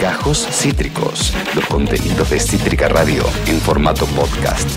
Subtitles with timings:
[0.00, 4.68] Gajos Cítricos, los contenidos de Cítrica Radio en formato podcast.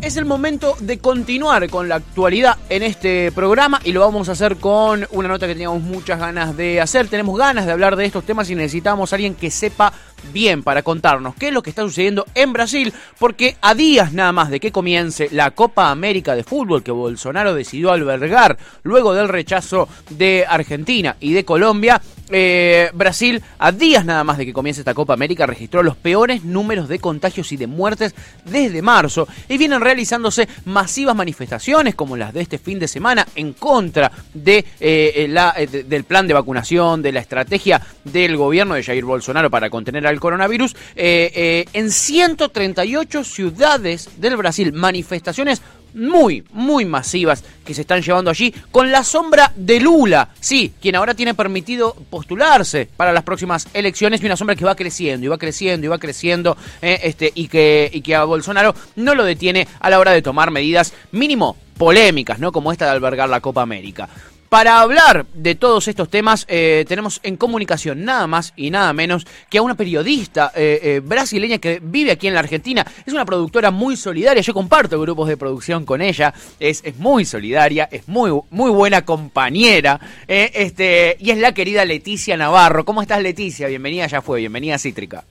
[0.00, 4.32] Es el momento de continuar con la actualidad en este programa y lo vamos a
[4.32, 7.08] hacer con una nota que teníamos muchas ganas de hacer.
[7.08, 9.92] Tenemos ganas de hablar de estos temas y necesitamos a alguien que sepa
[10.32, 14.32] bien para contarnos qué es lo que está sucediendo en Brasil, porque a días nada
[14.32, 19.28] más de que comience la Copa América de Fútbol que Bolsonaro decidió albergar luego del
[19.28, 22.00] rechazo de Argentina y de Colombia,
[22.30, 26.44] eh, Brasil, a días nada más de que comience esta Copa América, registró los peores
[26.44, 28.14] números de contagios y de muertes
[28.44, 33.54] desde marzo y vienen realizándose masivas manifestaciones como las de este fin de semana en
[33.54, 38.82] contra de, eh, la, eh, del plan de vacunación, de la estrategia del gobierno de
[38.82, 40.74] Jair Bolsonaro para contener al coronavirus.
[40.96, 45.62] en 138 ciudades del Brasil, manifestaciones
[45.94, 50.96] muy, muy masivas que se están llevando allí con la sombra de Lula, sí, quien
[50.96, 55.28] ahora tiene permitido postularse para las próximas elecciones y una sombra que va creciendo y
[55.28, 59.24] va creciendo y va creciendo eh, este, y, que, y que a Bolsonaro no lo
[59.24, 62.52] detiene a la hora de tomar medidas mínimo polémicas, ¿no?
[62.52, 64.08] Como esta de albergar la Copa América.
[64.48, 69.26] Para hablar de todos estos temas, eh, tenemos en comunicación nada más y nada menos
[69.50, 72.86] que a una periodista eh, eh, brasileña que vive aquí en la Argentina.
[73.04, 74.40] Es una productora muy solidaria.
[74.40, 76.32] Yo comparto grupos de producción con ella.
[76.58, 80.00] Es, es muy solidaria, es muy, muy buena compañera.
[80.26, 82.86] este, y es la querida Leticia Navarro.
[82.86, 83.68] ¿Cómo estás, Leticia?
[83.68, 84.38] Bienvenida, ya fue.
[84.38, 85.24] Bienvenida a Cítrica.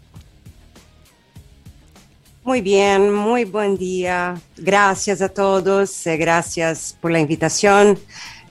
[2.44, 4.40] Muy bien, muy buen día.
[4.56, 6.04] Gracias a todos.
[6.06, 8.00] gracias por la invitación.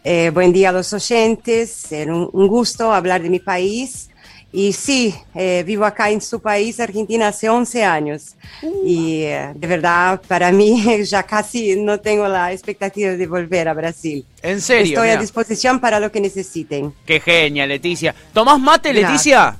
[0.08, 4.08] Eh, buen día a los oyentes, es un, gusto hablar de mi país.
[4.52, 8.36] Y sí, eh, vivo acá en su país, Argentina, hace 11 años.
[8.62, 8.86] Uh.
[8.86, 13.74] Y eh, de verdad, para mí ya casi no tengo la expectativa de volver a
[13.74, 14.24] Brasil.
[14.42, 14.92] ¿En serio?
[14.92, 16.94] Estoy a disposición para lo que necesiten.
[17.04, 18.14] Qué genia, Leticia.
[18.32, 19.58] ¿Tomás mate, Leticia?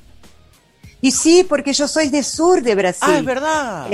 [1.01, 3.09] Y sí, porque yo soy de sur de Brasil.
[3.11, 3.89] Ah, es verdad.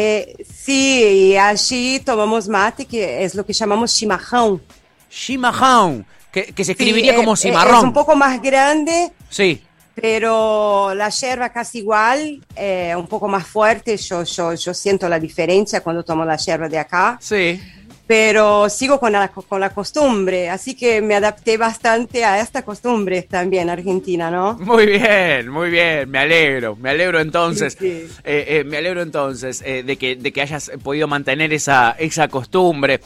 [0.55, 4.61] sí, y allí tomamos mate, que es lo que llamamos chimarrón.
[5.09, 7.77] Chimarrón que, se escribiría como cimarrón.
[7.77, 9.13] Es un poco más grande.
[9.29, 9.63] Sí.
[9.95, 13.97] Pero la yerba casi igual, eh, un poco más fuerte.
[13.99, 17.19] Yo, yo, yo siento la diferencia cuando tomo la yerba de acá.
[17.21, 17.61] Sí
[18.07, 23.23] pero sigo con la, con la costumbre, así que me adapté bastante a esta costumbre
[23.23, 24.59] también argentina, ¿no?
[24.59, 29.83] Muy bien, muy bien, me alegro, me alegro entonces, eh, eh, me alegro entonces eh,
[29.85, 33.01] de, que, de que hayas podido mantener esa, esa costumbre.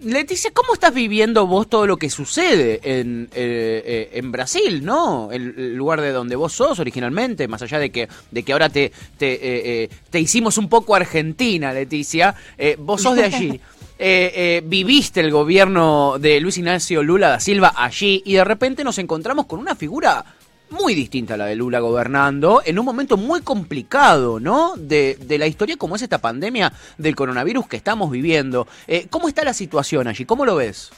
[0.00, 5.30] Leticia, ¿cómo estás viviendo vos todo lo que sucede en, en Brasil, ¿no?
[5.32, 8.90] El, lugar de donde vos sos originalmente, más allá de que, de que ahora te,
[9.18, 12.34] te, te hicimos un poco argentina, Leticia,
[12.78, 13.60] vos sos de allí.
[13.96, 18.82] Eh, eh, viviste el gobierno de Luis Ignacio Lula da Silva allí y de repente
[18.82, 20.24] nos encontramos con una figura
[20.70, 24.74] muy distinta a la de Lula gobernando en un momento muy complicado, ¿no?
[24.76, 28.66] De, la historia como es esta pandemia del coronavirus que estamos viviendo.
[28.88, 30.24] Eh, ¿Cómo está la situación allí?
[30.24, 30.90] ¿Cómo lo ves?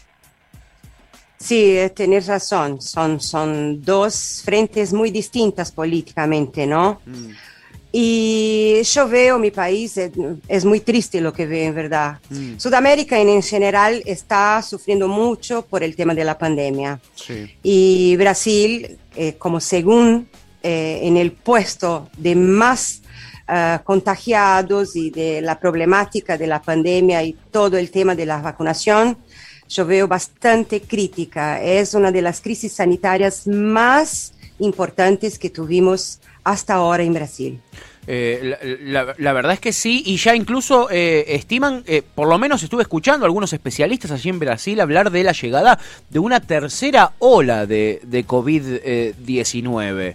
[1.39, 2.81] Sí, tenés razón.
[2.81, 7.03] Son, son dos frentes muy distintas políticamente, ¿no?
[7.05, 7.31] Mm.
[7.99, 12.19] Y yo veo mi país, es, muy triste lo que veo en verdad.
[12.29, 12.59] Mm.
[12.59, 17.01] Sudamérica en, general está sufriendo mucho por el tema de la pandemia.
[17.63, 20.29] Y Brasil, eh, como según
[20.63, 23.01] eh, en el puesto de más
[23.49, 28.43] eh, contagiados y de la problemática de la pandemia y todo el tema de la
[28.43, 29.17] vacunación,
[29.71, 31.63] yo veo bastante crítica.
[31.63, 37.61] Es una de las crisis sanitarias más importantes que tuvimos hasta ahora en Brasil.
[38.07, 42.63] Eh, la, verdad es que sí, y ya incluso eh, estiman, eh, por lo menos
[42.63, 45.77] estuve escuchando a algunos especialistas allí en Brasil hablar de la llegada
[46.09, 50.15] de una tercera ola de, de COVID-19.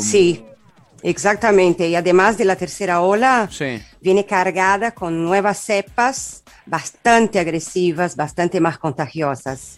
[0.00, 0.42] sí,
[1.02, 3.50] exactamente, y además de la tercera ola,
[4.00, 9.76] viene cargada con nuevas cepas bastante agresivas, bastante más contagiosas.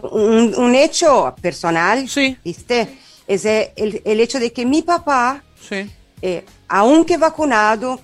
[0.00, 2.08] Un, hecho personal,
[2.42, 3.05] ¿viste?
[3.26, 5.42] Es el, el, hecho de que mi papá
[6.22, 8.00] eh, aunque vacunado,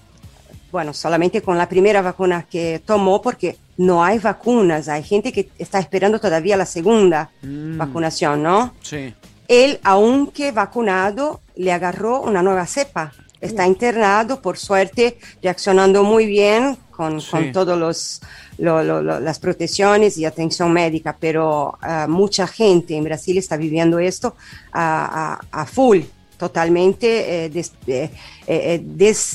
[0.71, 5.49] bueno, solamente con la primera vacuna que tomó, porque no hay vacunas, hay gente que
[5.59, 7.79] está esperando todavía la segunda mm.
[7.79, 8.75] vacunación, ¿no?
[8.83, 9.15] Sí.
[9.49, 13.13] Él, aunque vacunado, le agarró una nueva cepa.
[13.43, 18.23] Está internado, por suerte, reaccionando muy bien con, con todas los,
[18.57, 24.37] las protecciones y atención médica, pero uh, mucha gente en Brasil está viviendo esto
[24.73, 26.03] a, a, a full
[26.43, 27.53] totalmente eh,
[27.87, 28.11] eh,
[28.49, 28.83] eh,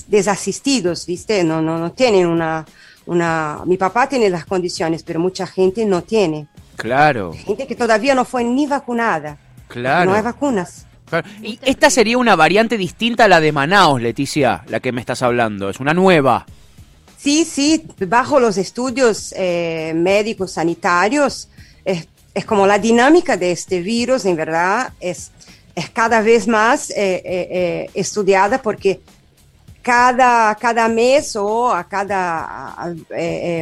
[0.08, 1.44] desasistidos, ¿viste?
[1.44, 2.66] No, no, no tienen una,
[3.06, 3.62] una...
[3.66, 6.48] Mi papá tiene las condiciones, pero mucha gente no tiene.
[6.76, 7.32] Claro.
[7.34, 9.38] Gente que todavía no fue ni vacunada.
[9.70, 10.12] Claro.
[10.12, 10.87] No hay vacunas.
[11.42, 15.22] Y esta sería una variante distinta a la de Manaos, Leticia, la que me estás
[15.22, 15.70] hablando.
[15.70, 16.46] Es una nueva.
[17.18, 21.50] Sí, sí, bajo los estudios eh, médicos sanitarios,
[21.84, 22.08] es,
[22.46, 25.32] como la dinámica de este virus, en verdad, es,
[25.74, 29.02] es cada vez más eh, eh, estudiada porque
[29.82, 32.94] cada, cada mes o a cada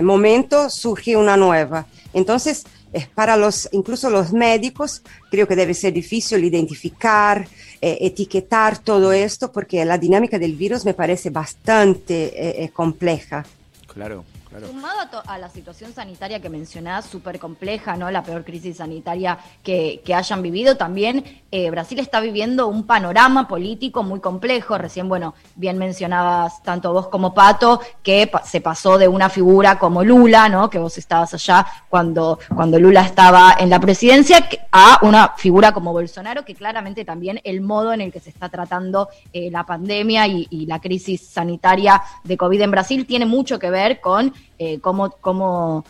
[0.02, 1.86] momento surge una nueva.
[2.14, 2.66] Entonces,
[3.14, 7.48] para los, incluso los médicos, creo que debe ser difícil identificar,
[7.82, 13.46] etiquetar todo esto, porque la dinámica del virus me parece bastante compleja.
[13.88, 14.24] Claro.
[14.64, 18.10] Sumado a, la situación sanitaria que mencionás, súper compleja, ¿no?
[18.10, 24.04] La peor crisis sanitaria que, hayan vivido, también eh, Brasil está viviendo un panorama político
[24.04, 24.78] muy complejo.
[24.78, 30.04] Recién, bueno, bien mencionabas tanto vos como Pato, que se pasó de una figura como
[30.04, 30.70] Lula, ¿no?
[30.70, 35.92] Que vos estabas allá cuando, cuando Lula estaba en la presidencia, a una figura como
[35.92, 40.28] Bolsonaro, que claramente también el modo en el que se está tratando eh, la pandemia
[40.28, 44.80] y, y la crisis sanitaria de COVID en Brasil tiene mucho que ver con eh,
[44.80, 45.84] cómo, cómo,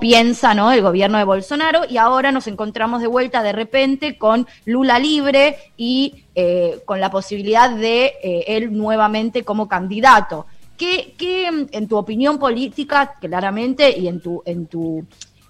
[0.00, 0.70] piensa ¿no?
[0.70, 5.56] el gobierno de Bolsonaro y ahora nos encontramos de vuelta de repente con Lula libre
[5.76, 10.46] y eh, con la posibilidad de eh, él nuevamente como candidato.
[10.78, 15.04] ¿Qué, ¿Qué, en tu opinión política, claramente, y en tu, en tu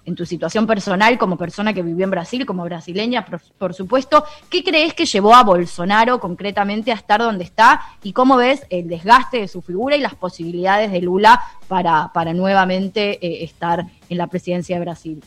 [0.05, 3.25] en tu situación personal como persona que vivió en Brasil, como brasileña,
[3.57, 8.37] por, supuesto, ¿qué crees que llevó a Bolsonaro concretamente a estar donde está y cómo
[8.37, 13.43] ves el desgaste de su figura y las posibilidades de Lula para, para nuevamente eh,
[13.43, 15.23] estar en la presidencia de Brasil?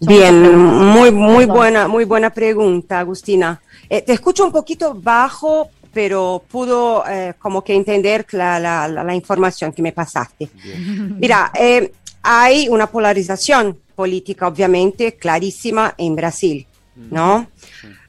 [0.00, 3.60] Bien, muy, muy buena, muy buena pregunta, Agustina.
[3.88, 9.14] Eh, te escucho un poquito bajo, pero pudo eh, como que entender la, la, la,
[9.14, 10.50] información que me pasaste.
[11.18, 11.92] Mira, eh,
[12.24, 16.66] hay una polarización política, obviamente, clarísima en Brasil,
[16.96, 17.46] ¿no?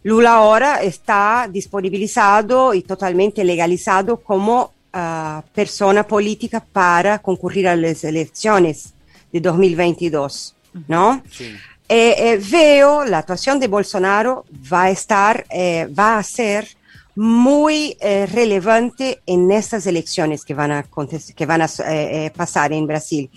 [0.04, 8.04] Lula ahora está disponibilizado y totalmente legalizado como uh, persona política para concurrir a las
[8.04, 8.94] elecciones
[9.32, 10.56] de 2022,
[10.88, 11.22] ¿no?
[11.30, 11.54] Sí.
[11.88, 16.68] Eh, eh, veo la actuación de Bolsonaro va a estar, eh, va a ser
[17.16, 20.86] muy eh, relevante en estas elecciones que van a,
[21.36, 21.70] que van a eh,
[22.26, 23.30] eh, pasar en Brasil,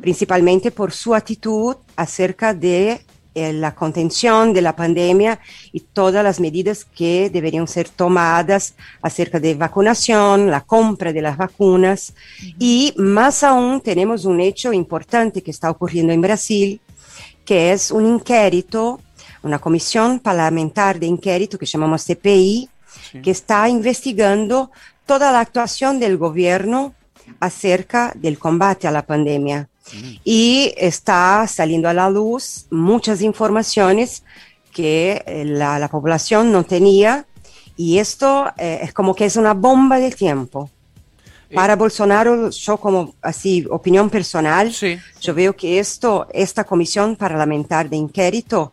[0.00, 3.00] principalmente por su actitud acerca de
[3.32, 5.38] la contención de la pandemia
[5.72, 11.36] y todas las medidas que deberían ser tomadas acerca de vacunación, la compra de las
[11.36, 12.12] vacunas.
[12.58, 16.80] Y más aún tenemos un hecho importante que está ocurriendo en Brasil,
[17.44, 19.00] que es un inquérito,
[19.42, 22.68] una comisión parlamentar de inquérito que llamamos CPI,
[23.22, 24.70] que está investigando
[25.06, 26.94] toda la actuación del gobierno
[27.38, 29.68] acerca del combate a la pandemia.
[29.92, 30.12] Mm.
[30.24, 34.24] Y está saliendo a la luz muchas informaciones
[34.72, 37.26] que eh, la, población no tenía
[37.76, 40.70] y esto eh, es como que es una bomba de tiempo.
[41.50, 44.70] Eh, Para Bolsonaro, yo como así opinión personal,
[45.20, 48.72] yo veo que esto, esta comisión parlamentar de inquérito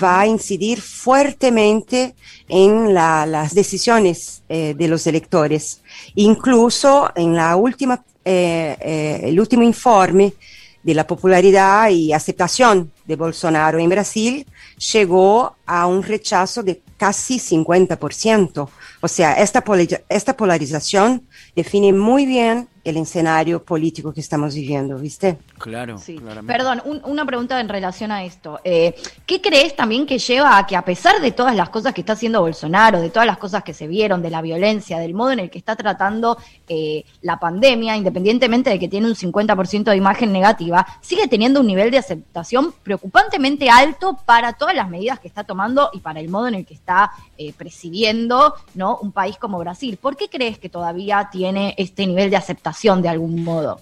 [0.00, 2.14] va a incidir fuertemente
[2.48, 5.80] en las decisiones eh, de los electores.
[6.14, 10.34] Incluso en la última, eh, el último informe
[10.82, 14.46] de la popularidad y aceptación de Bolsonaro en Brasil
[14.92, 18.68] llegó a un rechazo de casi 50%.
[19.00, 19.64] O sea, esta,
[20.08, 21.26] esta polarización
[21.56, 25.38] define muy bien el escenario político que estamos viviendo, ¿viste?
[25.58, 26.20] Claro, sí.
[26.46, 28.60] Perdón, una pregunta en relación a esto.
[28.64, 32.00] Eh, ¿Qué crees también que lleva a que a pesar de todas las cosas que
[32.00, 35.30] está haciendo Bolsonaro, de todas las cosas que se vieron, de la violencia, del modo
[35.30, 36.36] en el que está tratando
[36.68, 41.68] eh, la pandemia, independientemente de que tiene un 50% de imagen negativa, sigue teniendo un
[41.68, 46.28] nivel de aceptación preocupantemente alto para todas las medidas que está tomando y para el
[46.28, 48.98] modo en el que está eh, presidiendo ¿no?
[48.98, 49.96] un país como Brasil?
[49.98, 52.71] ¿Por qué crees que todavía tiene este nivel de aceptación?
[53.02, 53.80] De algún modo?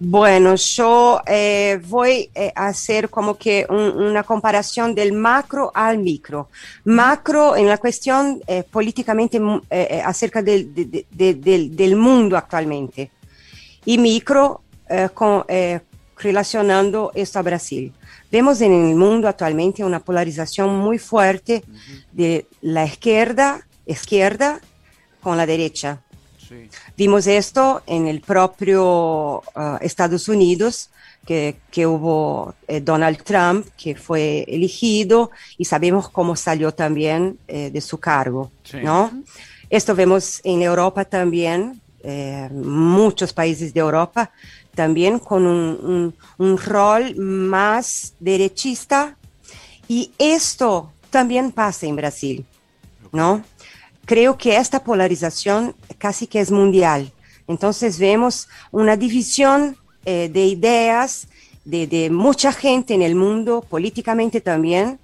[0.00, 6.50] Bueno, yo eh, voy eh, a hacer como que una comparación del macro al micro.
[6.84, 9.40] Macro en la cuestión eh, políticamente
[10.04, 10.72] acerca del,
[11.10, 13.10] del, mundo actualmente
[13.84, 14.62] y micro
[15.14, 15.44] con,
[16.16, 17.92] relacionando esto a Brasil.
[18.30, 21.64] Vemos en el mundo actualmente una polarización muy fuerte
[22.12, 24.60] de la izquierda, izquierda
[25.20, 26.02] con la derecha.
[26.96, 30.90] Vimos esto en el propio uh, Estados Unidos,
[31.26, 37.70] que, que hubo eh, Donald Trump, que fue elegido, y sabemos cómo salió también eh,
[37.70, 38.50] de su cargo,
[38.82, 39.10] ¿no?
[39.68, 44.30] Esto vemos en Europa también, eh, muchos países de Europa,
[44.74, 49.16] también con un, un, un rol más derechista,
[49.86, 52.46] y esto también pasa en Brasil,
[53.12, 53.42] ¿no?
[54.08, 57.12] Creo que esta polarización casi que es mundial.
[57.46, 61.28] Entonces vemos una división eh, de ideas
[61.66, 64.98] de, mucha gente en el mundo, políticamente también,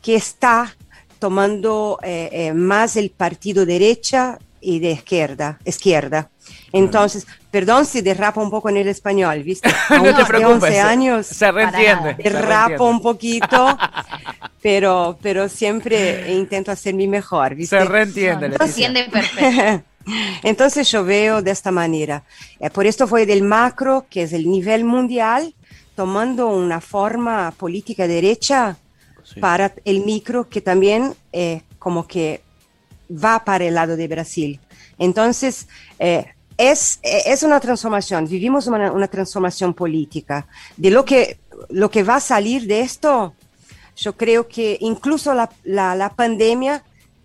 [0.00, 0.74] que está
[1.18, 6.30] tomando eh, eh, más el partido derecha y de izquierda, izquierda.
[6.72, 9.68] Entonces, perdón si derrapa un poco en el español, ¿viste?
[9.88, 10.62] A no te preocupes.
[10.64, 12.16] 11 años Se reentiende.
[12.16, 13.78] se derrapo un poquito,
[14.62, 17.78] pero, pero siempre intento hacer mi mejor, ¿viste?
[17.78, 18.86] Se reentiende, Leticia.
[18.86, 19.84] entiende perfecto.
[20.42, 22.22] Entonces yo veo de esta manera.
[22.60, 25.54] Eh, por esto fue del macro, que es el nivel mundial,
[25.96, 28.76] tomando una forma política derecha
[29.24, 29.40] Sí.
[29.40, 32.42] para el micro, que también eh, como que
[33.10, 34.60] va para el lado de Brasil.
[35.00, 35.66] Entonces,
[35.98, 36.26] eh,
[36.58, 40.46] es, es una transformación, vivimos una, una transformación política.
[40.76, 41.38] De lo que,
[41.70, 43.34] lo que va a salir de esto,
[43.96, 46.82] yo creo que incluso la, la, la pandemia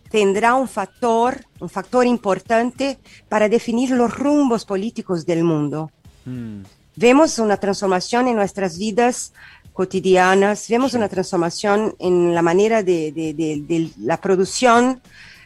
[0.10, 2.98] tendrá un factor, un factor importante
[3.30, 5.92] para definir los rumbos políticos del mundo.
[6.26, 6.62] Mm,
[6.98, 9.32] Vemos una transformación en nuestras vidas
[9.72, 15.02] cotidianas, vemos una transformación en la manera de, de- de- de la producción,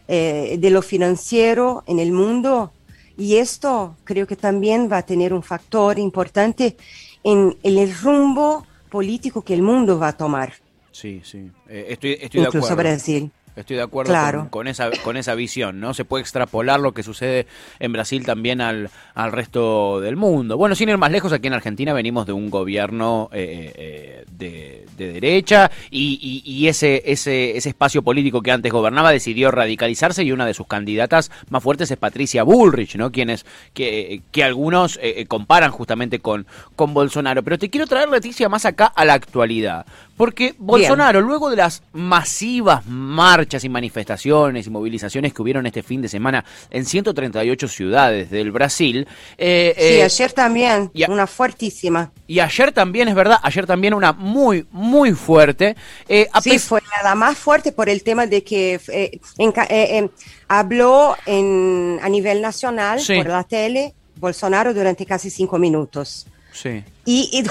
[0.08, 2.72] eh, de lo financiero en el mundo.
[3.18, 6.76] Y esto creo que también va a tener un factor importante
[7.24, 10.54] en, en el rumbo político que el mundo va a tomar,
[10.92, 11.52] sí, sí.
[11.68, 12.76] Eh, estoy, estoy de incluso acuerdo.
[12.90, 13.32] Brasil.
[13.56, 14.40] Estoy de acuerdo Claro.
[14.42, 15.94] con, con esa, con esa visión, ¿no?
[15.94, 17.48] Se puede extrapolar lo que sucede
[17.80, 20.58] en Brasil también al, al resto del mundo.
[20.58, 24.86] Bueno, sin ir más lejos, aquí en Argentina venimos de un gobierno eh, eh, de,
[24.98, 30.24] de derecha y, y- y ese, ese, ese espacio político que antes gobernaba decidió radicalizarse
[30.24, 33.12] y una de sus candidatas más fuertes es Patricia Bullrich, ¿no?
[33.12, 36.46] Quienes, que, que algunos eh, eh, comparan justamente con,
[36.76, 37.42] con Bolsonaro.
[37.44, 39.86] Pero te quiero traer, Leticia, más acá a la actualidad.
[40.18, 46.02] Porque Bolsonaro, luego de las masivas marchas y manifestaciones y movilizaciones que hubieron este fin
[46.02, 49.08] de semana en 138 ciudades del Brasil,
[49.38, 52.12] eh, Sí, eh, ayer también, y a- una fuertísima.
[52.28, 55.76] y ayer también, es verdad, ayer también una muy, muy fuerte.
[56.08, 60.12] eh, Sí, fue la más fuerte por el tema de que eh, en
[60.48, 63.16] habló en, a nivel nacional Sí.
[63.18, 66.28] por la tele Bolsonaro durante casi cinco minutos.
[66.56, 67.44] Sí, Y,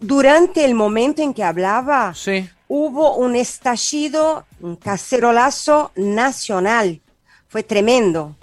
[0.00, 2.48] durante el momento en que hablaba, sí.
[2.66, 7.00] hubo un estallido, un cacerolazo nacional.
[7.46, 8.34] Fue tremendo.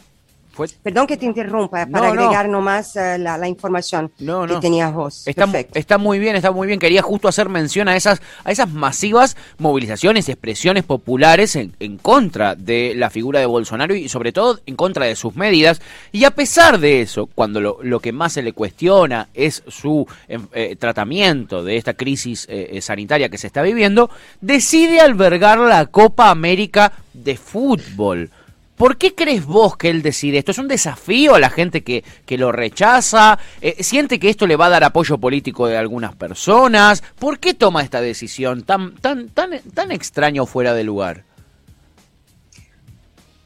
[0.58, 2.22] Fue, Perdón que te interrumpa para No, no.
[2.24, 5.28] agregar nomás eh, la, la información No, que tenías vos.
[5.28, 5.78] Está, Perfecto.
[5.78, 6.80] está muy bien, está muy bien.
[6.80, 11.98] Quería justo hacer mención a esas, a esas masivas movilizaciones y expresiones populares en, en
[11.98, 15.80] contra de la figura de Bolsonaro y sobre todo en contra de sus medidas.
[16.12, 20.08] Y a pesar de eso, cuando lo, lo que más se le cuestiona es su
[20.28, 24.10] em, eh, tratamiento de esta crisis eh, eh, sanitaria que se está viviendo,
[24.42, 28.32] decide albergar la Copa América de fútbol.
[28.78, 30.52] ¿Por qué crees vos que él decide esto?
[30.52, 33.40] ¿Es un desafío a la gente que, que lo rechaza?
[33.60, 37.02] Eh, ¿Siente que esto le va a dar apoyo político de algunas personas?
[37.18, 41.24] ¿Por qué toma esta decisión tan, tan, tan, tan extraño fuera de lugar?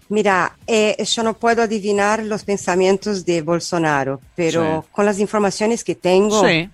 [0.09, 4.89] Mira, eh, yo no puedo adivinar los pensamientos de Bolsonaro, pero Sí.
[4.91, 6.69] con las informaciones que tengo, Sí,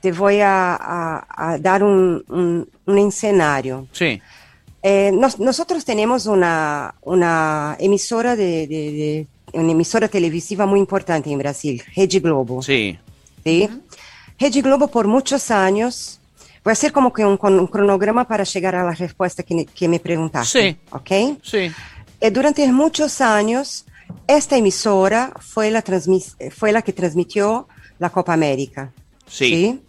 [0.00, 3.88] te voy a, a- a dar un, un- un escenario.
[3.90, 4.22] sí,
[4.88, 9.26] Eh, nos- nosotros tenemos una, una emisora de, de- de-
[9.60, 12.62] una emisora televisiva muy importante en Brasil, Rede Globo.
[12.62, 12.96] sí,
[13.42, 13.68] ¿sí?
[14.38, 16.20] Rede Globo por muchos años.
[16.62, 19.88] Voy a hacer como que un, cronograma para llegar a la respuesta que, me- que
[19.88, 20.62] me preguntaste.
[20.62, 20.76] Sí.
[20.92, 21.10] ¿Ok?
[21.42, 21.70] sí,
[22.20, 23.86] Eh, durante muchos años,
[24.28, 27.66] esta emisora fue la, transmis- fue la que transmitió
[27.98, 28.92] la Copa América.
[29.26, 29.80] Sí.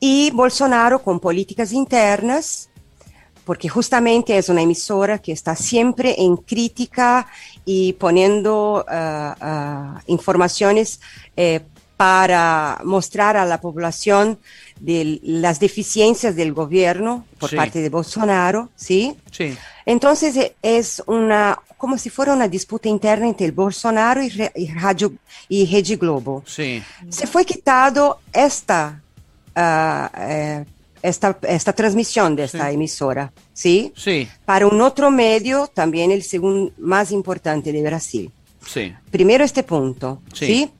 [0.00, 2.70] Y Bolsonaro, con políticas internas,
[3.46, 7.28] porque justamente es una emisora que está siempre en crítica
[7.64, 11.00] y poniendo ah, ah, informaciones
[11.36, 11.60] eh,
[11.96, 14.38] para mostrar a la población
[14.80, 17.56] de las deficiencias del gobierno por Sí.
[17.56, 19.16] parte de Bolsonaro, ¿sí?
[19.30, 24.30] sí, Entonces eh, es una, como si fuera una disputa interna entre el Bolsonaro y,
[24.56, 25.12] y Radio
[25.48, 26.42] y Rede Globo.
[26.46, 29.00] sí, Se fue quitado esta,
[29.54, 30.64] ah, eh,
[31.08, 32.74] esta, esta transmisión de esta Sí.
[32.74, 33.92] emisora, ¿sí?
[33.96, 38.30] sí, Para un otro medio, también el segundo más importante de Brasil.
[38.66, 40.46] sí, Primero este punto, Sí.
[40.46, 40.70] ¿sí?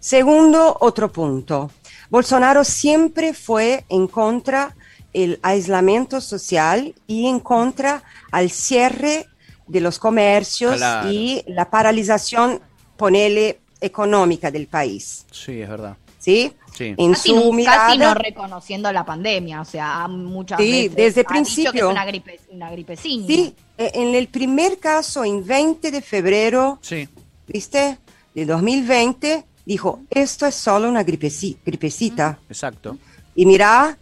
[0.00, 1.70] Segundo, otro punto.
[2.10, 4.74] Bolsonaro siempre fue en contra
[5.12, 9.26] el aislamiento social y en contra al cierre
[9.66, 11.10] de los comercios Claro.
[11.10, 12.60] y la paralización,
[12.96, 15.24] ponele, económica del país.
[15.30, 15.96] sí, es verdad.
[16.18, 16.52] ¿Sí?
[16.74, 16.94] Sí.
[16.96, 17.86] En Casi, su no, mirada.
[17.86, 21.86] casi no reconociendo la pandemia, o sea, muchas Sí, veces desde ha dicho que principio.
[21.88, 23.26] es una gripe, una gripecina.
[23.26, 27.08] Sí, eh, en el primer caso, en 20 de febrero, Sí.
[27.46, 27.98] ¿viste?
[28.34, 32.38] De 2020, dijo, esto es solo una gripeci- gripecita.
[32.48, 32.96] Exacto.
[33.34, 33.98] Y mira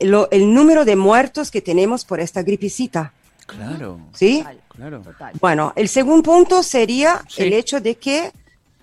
[0.00, 3.12] lo- el número de muertos que tenemos por esta gripecita,
[3.46, 3.98] Claro.
[4.14, 4.38] ¿sí?
[4.38, 5.00] Total, Claro.
[5.00, 5.32] total.
[5.40, 7.42] Bueno, el segundo punto sería Sí.
[7.42, 8.30] el hecho de que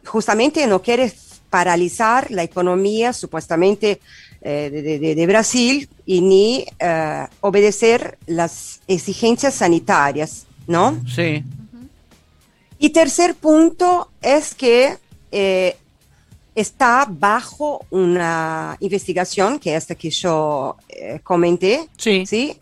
[0.05, 1.09] justamente no quiere
[1.59, 3.88] paralizar la economía supuestamente
[4.41, 10.31] eh, de, de- de- de Brasil y ni eh, obedecer las exigencias sanitarias,
[10.67, 10.83] ¿no?
[11.15, 11.43] Sí.
[12.77, 14.97] Y tercer punto es que
[15.31, 15.77] eh,
[16.53, 20.75] está bajo una investigación, que es esta que yo
[21.24, 22.25] comenté, Sí.
[22.25, 22.57] ¿sí?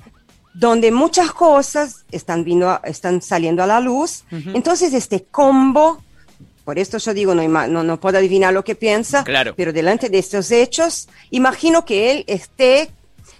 [0.53, 2.45] Donde muchas cosas están,
[2.83, 4.23] están saliendo a la luz.
[4.59, 5.85] Entonces, este combo,
[6.63, 9.53] por esto yo digo, no, no, no puedo adivinar lo que piensa, Claro.
[9.55, 12.89] pero delante de estos hechos, imagino que él esté,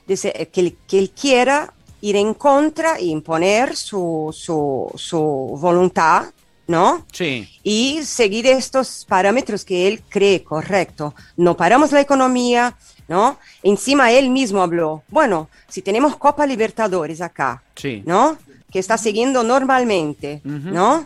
[0.08, 5.20] dice, que, que él quiera ir en contra e imponer su, su, su
[5.60, 6.26] voluntad,
[6.68, 7.06] ¿no?
[7.12, 7.48] Sí.
[7.62, 11.14] y seguir estos parámetros que él cree correcto.
[11.36, 12.76] No paramos la economía,
[13.10, 13.38] ¿no?
[13.64, 18.02] Encima él mismo habló, bueno, si tenemos Copa Libertadores acá, Sí.
[18.06, 18.38] ¿no?
[18.72, 20.70] Que está siguiendo normalmente, Ujú.
[20.74, 21.06] ¿no?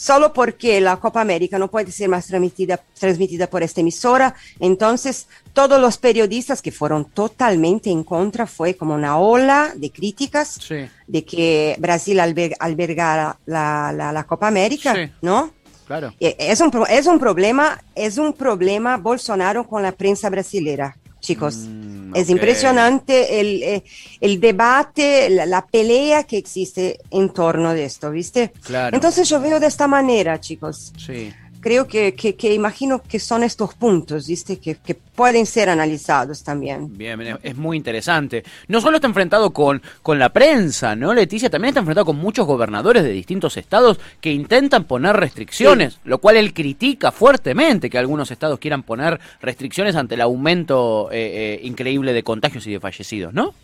[0.00, 5.28] Solo porque la Copa América no puede ser más transmitida, transmitida por esta emisora, entonces
[5.52, 10.88] todos los periodistas que fueron totalmente en contra fue como una ola de críticas Sí.
[11.06, 15.12] de que Brasil alber- albergara la, la- la Copa América, Sí.
[15.20, 15.52] ¿no?
[15.86, 16.14] Claro.
[16.18, 21.56] Eh, Es un, es un problema, es un problema Bolsonaro con la prensa brasilera, chicos.
[21.68, 23.84] Mm, es impresionante el, eh,
[24.20, 28.52] el debate, la, la pelea que existe en torno de esto, ¿viste?
[28.64, 28.96] Claro.
[28.96, 30.92] Entonces yo veo de esta manera, chicos.
[30.96, 31.32] Sí.
[31.60, 34.58] Creo que, que, que imagino que son estos puntos, ¿viste?
[34.58, 36.96] Que, que pueden ser analizados también.
[36.96, 38.42] Bien, bien, es muy interesante.
[38.68, 41.50] No solo está enfrentado con, con la prensa, ¿no, Leticia?
[41.50, 46.36] También está enfrentado con muchos gobernadores de distintos estados que intentan poner restricciones, lo cual
[46.36, 52.14] él critica fuertemente que algunos estados quieran poner restricciones ante el aumento eh, eh, increíble
[52.14, 53.54] de contagios y de fallecidos, ¿no?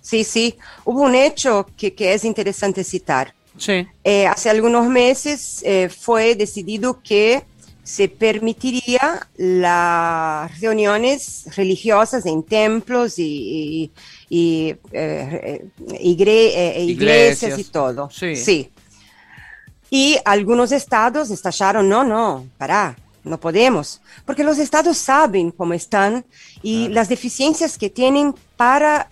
[0.00, 0.56] Sí, sí.
[0.84, 3.34] Hubo un hecho que, que es interesante citar.
[3.56, 3.86] Sí.
[4.04, 7.44] Eh, hace algunos meses eh, fue decidido que
[7.84, 13.90] se permitiría las reuniones religiosas en templos y, y-
[14.30, 15.64] y, eh,
[16.00, 17.58] igre- eh, iglesias, Iglesias.
[17.58, 18.08] y todo.
[18.10, 18.70] Sí.
[19.90, 26.24] Y algunos estados estallaron, no, no, para, no podemos, porque los estados saben cómo están
[26.62, 29.06] y las deficiencias que tienen para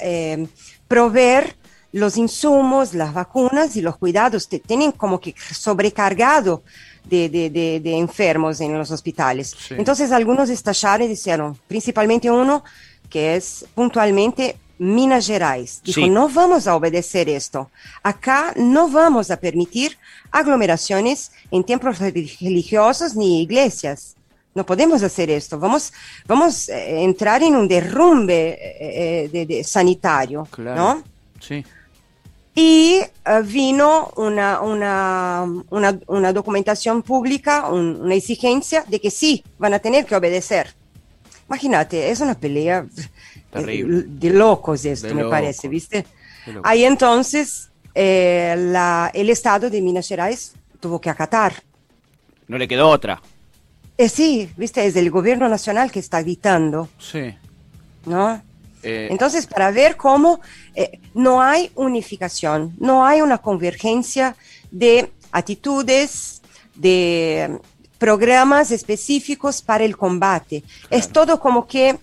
[0.88, 1.54] proveer
[1.92, 6.62] los insumos, las vacunas y los cuidados, te- tienen como que sobrecargado
[7.04, 9.54] de, de- de- de enfermos en los hospitales.
[9.68, 9.74] Sí.
[9.76, 12.62] Entonces algunos estallaron y dijeron, principalmente uno
[13.08, 15.80] que es puntualmente Minas Gerais.
[15.84, 16.08] Dijo, Sí.
[16.08, 17.70] no vamos a obedecer esto.
[18.02, 19.98] Acá no vamos a permitir
[20.30, 24.16] aglomeraciones en templos relig- religiosos ni iglesias.
[24.54, 25.58] No podemos hacer esto.
[25.58, 25.92] Vamos,
[26.26, 28.76] vamos a entrar en un derrumbe eh,
[29.24, 30.76] eh, de- de- sanitario, Claro.
[30.76, 31.02] ¿no?
[31.40, 31.64] Sí.
[32.54, 39.44] Y eh, vino una, una, una, una documentación pública, un- una exigencia de que sí,
[39.58, 40.74] van a tener que obedecer.
[41.48, 42.86] Imagínate, es una pelea
[43.52, 44.04] Terrible.
[44.06, 46.04] de locos esto, De me parece, ¿viste?
[46.62, 51.54] Ahí entonces eh, la- el Estado de Minas Gerais tuvo que acatar.
[52.48, 53.20] No le quedó otra.
[53.98, 54.84] Eh, sí, ¿viste?
[54.86, 57.34] Es el gobierno nacional que está gritando, Sí.
[58.06, 58.42] ¿no?
[58.82, 60.40] Eh, Entonces, para ver cómo
[60.74, 64.34] eh, no hay unificación, no hay una convergencia
[64.70, 66.40] de actitudes,
[66.74, 67.58] de
[67.98, 70.62] programas específicos para el combate.
[70.88, 71.98] Es todo como que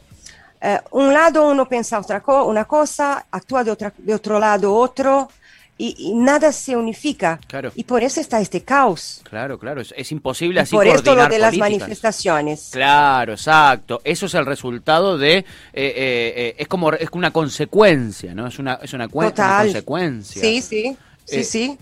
[0.62, 4.74] eh, un lado uno piensa otra co- una cosa, actúa de, otra, de otro lado
[4.76, 5.30] otro,
[5.78, 7.40] y, y nada se unifica.
[7.48, 7.72] Claro.
[7.76, 9.22] Y por eso está este caos.
[9.30, 9.82] claro, claro.
[9.82, 12.70] Es, es imposible Y así por esto lo de las manifestaciones.
[12.72, 14.02] Claro, exacto.
[14.04, 15.94] Eso es el resultado de, eh, eh,
[16.36, 18.48] eh, es como es una consecuencia, ¿no?
[18.48, 19.66] Es una es una Total.
[19.68, 20.42] consecuencia.
[20.42, 21.78] Sí, sí, sí, Eh, sí.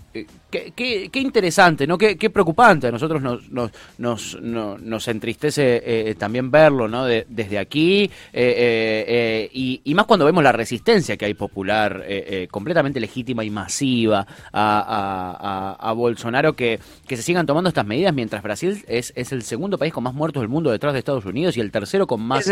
[0.52, 1.98] Eh, Qué, qué- qué interesante, ¿no?
[1.98, 2.86] Qué, qué preocupante.
[2.86, 7.04] A nosotros nos, nos, nos, no- nos entristece eh, también verlo, ¿no?
[7.04, 11.34] De- desde aquí eh, eh, eh, y, y más cuando vemos la resistencia que hay
[11.34, 14.20] popular, eh, eh, completamente legítima y masiva
[14.52, 16.78] a, a- a- a Bolsonaro, que,
[17.08, 20.14] que se sigan tomando estas medidas mientras Brasil es, es el segundo país con más
[20.14, 22.44] muertos del mundo detrás de Estados Unidos y el tercero con más...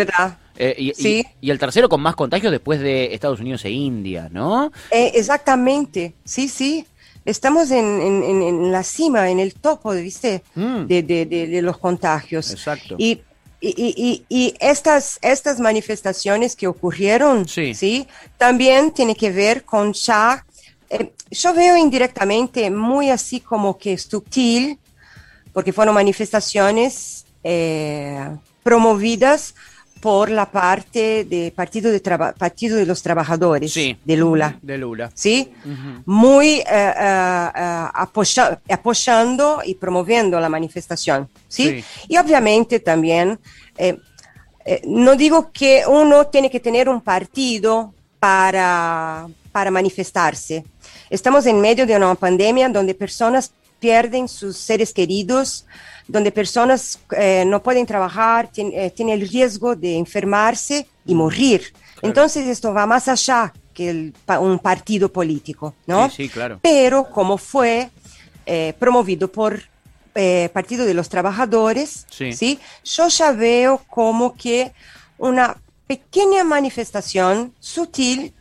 [0.56, 1.24] Eh, y, y- Sí.
[1.40, 4.72] y el tercero con más contagios después de Estados Unidos e India, ¿no?
[4.90, 6.84] Eh, exactamente, sí, sí.
[7.24, 10.42] Estamos en, en- en- la cima, en el topo, ¿viste?
[10.54, 10.86] Mm.
[10.86, 12.50] De, de- de- de los contagios.
[12.50, 12.96] Exacto.
[12.98, 13.22] Y,
[14.28, 17.74] y, estas, estas manifestaciones que ocurrieron, sí.
[17.74, 18.06] ¿sí?
[18.36, 20.44] también tiene que ver con ya,
[20.90, 24.78] eh, yo veo indirectamente muy así como que sutil,
[25.54, 29.54] porque fueron manifestaciones eh, promovidas
[30.04, 34.58] por la parte del Partido de, Partido de los Trabajadores de Lula.
[34.60, 35.10] De Lula.
[35.14, 35.50] ¿Sí?
[36.04, 37.50] Muy eh, eh,
[38.68, 41.26] apoyando y promoviendo la manifestación.
[41.48, 41.82] ¿sí?
[42.06, 43.38] Y obviamente también,
[44.84, 50.66] no digo que uno tiene que tener un partido para, para manifestarse.
[51.08, 55.64] Estamos en medio de una pandemia donde personas pierden sus seres queridos,
[56.06, 61.72] donde personas eh, no pueden trabajar, eh, tienen el riesgo de enfermarse y morir.
[62.02, 66.10] Entonces esto va más allá que un partido político, ¿no?
[66.10, 66.60] Sí, claro.
[66.62, 67.90] Pero como fue
[68.46, 69.62] eh, promovido por
[70.52, 72.60] Partido de los Trabajadores, sí.
[72.84, 74.72] Yo ya veo como que
[75.18, 75.56] una
[75.88, 78.32] pequeña manifestación sutil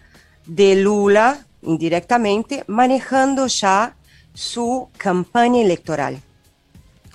[0.46, 3.96] de Lula indirectamente manejando ya
[4.36, 6.22] su campaña electoral.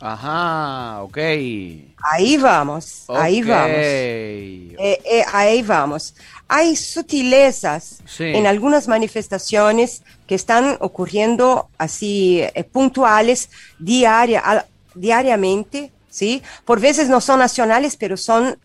[0.00, 1.16] Ajá, ok.
[1.16, 3.70] Ahí vamos, ahí vamos.
[3.72, 6.14] Eh, eh, ahí vamos.
[6.46, 16.42] Hay sutilezas en algunas manifestaciones que están ocurriendo así eh, puntuales diaria, diariamente, ¿sí?
[16.64, 18.56] Por veces no son nacionales, pero son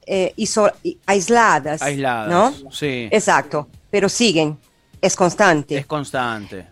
[1.07, 1.81] aisladas.
[1.81, 2.71] Aisladas, ¿no?
[2.71, 3.09] Sí.
[3.11, 4.57] Exacto, pero siguen,
[5.01, 5.77] es constante.
[5.77, 6.67] Es constante.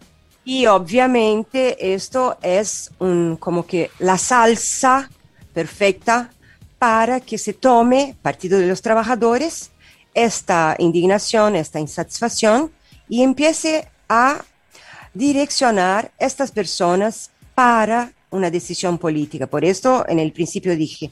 [0.52, 5.10] Y obviamente esto es un, como que la salsa
[5.54, 6.30] perfecta
[6.78, 9.72] para que se tome Partido de los Trabajadores
[10.14, 12.70] esta indignación, esta insatisfacción
[13.08, 14.44] y empiece a
[15.14, 19.48] direccionar estas personas para una decisión política.
[19.48, 21.12] Por esto en el principio dije,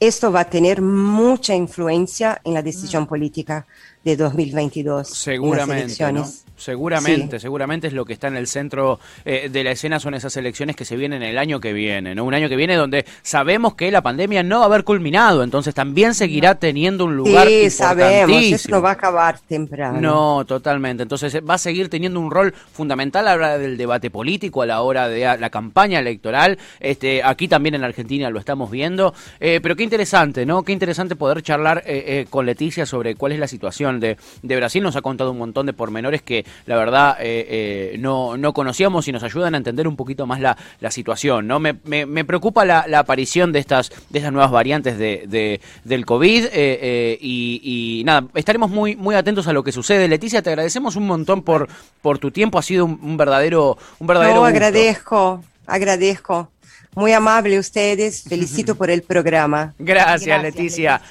[0.00, 3.06] esto va a tener mucha influencia en la decisión mm.
[3.06, 3.66] política
[4.04, 5.08] de 2022.
[5.08, 6.12] Seguramente.
[6.12, 6.26] ¿no?
[6.56, 10.36] Seguramente, seguramente es lo que está en el centro eh, de la escena, son esas
[10.36, 12.24] elecciones que se vienen el año que viene, ¿no?
[12.24, 15.74] Un año que viene donde sabemos que la pandemia no va a haber culminado, entonces
[15.74, 20.00] también seguirá teniendo un lugar sí, sabemos, eso no va a acabar temprano.
[20.00, 21.02] No, totalmente.
[21.02, 24.66] Entonces va a seguir teniendo un rol fundamental a la hora del debate político, a
[24.66, 26.58] la hora de la campaña electoral.
[26.80, 29.12] Este, aquí también en Argentina lo estamos viendo.
[29.40, 30.62] Eh, pero qué interesante, ¿no?
[30.62, 34.82] Qué interesante poder charlar eh, con Leticia sobre cuál es la situación de, de Brasil.
[34.82, 37.46] Nos ha contado un montón de pormenores que la verdad eh,
[37.94, 41.46] eh, no, no conocíamos y nos ayudan a entender un poquito más la, la situación.
[41.46, 41.60] ¿no?
[41.60, 47.18] Me, me, preocupa la, aparición de estas, de estas nuevas variantes de, del COVID eh,
[47.20, 50.08] y, nada, estaremos muy, muy atentos a lo que sucede.
[50.08, 51.68] Leticia, te agradecemos un montón por,
[52.02, 56.50] por tu tiempo, ha sido un, verdadero, un verdadero no, agradezco, agradezco.
[56.96, 59.74] Muy amable ustedes, felicito por el programa.
[59.78, 61.02] Gracias, Leticia.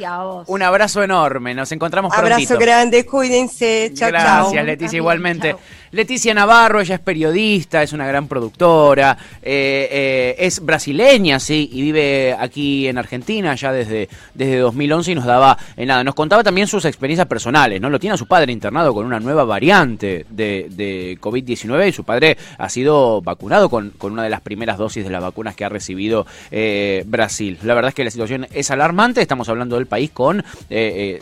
[0.48, 2.34] Un abrazo enorme, nos encontramos pronto.
[2.34, 5.56] Abrazo grande, cuídense, chao, Gracias, Leticia, igualmente.
[5.96, 11.84] Leticia Navarro, ella es periodista, es una gran productora, eh, eh, es brasileña, sí, y
[11.84, 16.44] vive aquí en Argentina ya desde, desde 2011 y nos daba, eh, nada, nos contaba
[16.44, 17.90] también sus experiencias personales, ¿no?
[17.90, 22.04] Lo tiene a su padre internado con una nueva variante de, de COVID-19 y su
[22.04, 25.64] padre ha sido vacunado con, con, una de las primeras dosis de las vacunas que
[25.64, 26.26] ha recibido
[27.06, 27.58] Brasil.
[27.64, 30.44] La verdad es que la situación es alarmante, estamos hablando del país con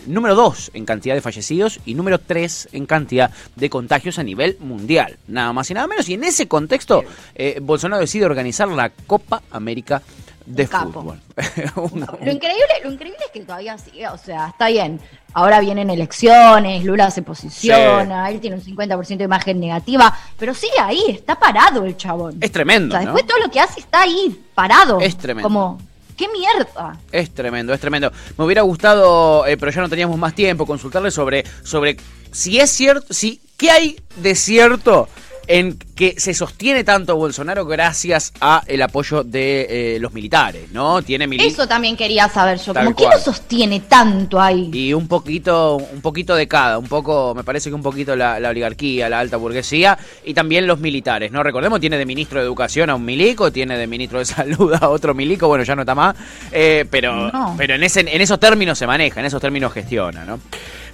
[0.07, 4.57] número 2 en cantidad de fallecidos y número 3 en cantidad de contagios a nivel
[4.63, 6.08] mundial, nada más y nada menos.
[6.10, 7.04] Y en ese contexto,
[7.36, 10.02] eh, Bolsonaro decide organizar la Copa América
[10.45, 11.19] de fútbol.
[11.76, 14.99] lo, increíble, lo increíble es que todavía sigue, o sea, está bien.
[15.34, 20.80] Ahora vienen elecciones, Lula se posiciona, él tiene un 50% de imagen negativa, pero sigue
[20.80, 22.38] ahí, está parado el chabón.
[22.41, 22.97] Es tremendo.
[22.97, 24.99] después todo lo que hace está ahí, parado.
[24.99, 25.47] Es tremendo.
[25.47, 25.80] Como,
[26.17, 26.99] ¡Qué mierda!
[27.12, 28.12] Es tremendo, es tremendo.
[28.38, 31.97] Me hubiera gustado, eh, pero ya no teníamos más tiempo, consultarle sobre, sobre
[32.32, 35.08] si es cierto, si ¿Qué hay de cierto
[35.47, 41.02] en que se sostiene tanto Bolsonaro gracias a el apoyo de eh, los militares, ¿no?
[41.02, 44.69] Tiene Eso también quería saber yo, como que lo sostiene tanto ahí.
[44.73, 48.36] Y un poquito, un poquito de cada, un poco, me parece que un poquito la,
[48.49, 51.41] oligarquía, la alta burguesía y también los militares, ¿no?
[51.41, 54.89] Recordemos, tiene de ministro de educación a un milico, tiene de ministro de salud a
[54.89, 56.17] otro milico, bueno, ya no está más,
[56.52, 60.41] eh, pero, pero en, ese, en esos términos se maneja, en esos términos gestiona, ¿no?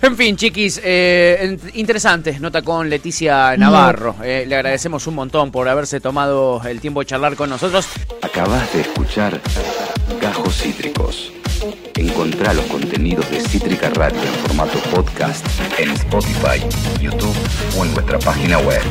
[0.01, 4.15] En fin, chiquis, eh, interesante nota con Leticia Navarro.
[4.23, 7.88] Eh, le agradecemos un montón por haberse tomado el tiempo de charlar con nosotros.
[8.21, 9.41] Acabas de escuchar
[10.21, 11.33] Gajos Cítricos.
[11.95, 15.45] Encontrá los contenidos de Cítrica Radio en formato podcast
[15.77, 16.63] en Spotify,
[17.01, 17.35] YouTube
[17.77, 18.81] o en nuestra página web.